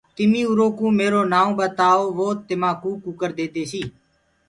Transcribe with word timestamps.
تمي 0.15 0.41
اُرو 0.49 0.67
ڪوُ 0.77 0.85
ميرو 0.99 1.21
نائونٚ 1.31 1.57
ٻتآيو 1.57 2.05
وو 2.17 2.27
تمآ 2.47 2.71
ڪوُ 2.81 2.91
ڪٚڪر 3.05 3.29
ديديسي۔ 3.37 3.83